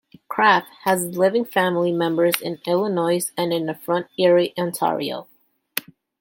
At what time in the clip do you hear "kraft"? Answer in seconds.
0.27-0.67